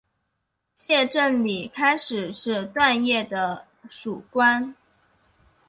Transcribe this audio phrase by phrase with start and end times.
[0.73, 4.75] 谢正礼开始是段业的属官。